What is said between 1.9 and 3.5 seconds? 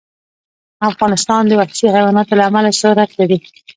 حیوانات له امله شهرت لري.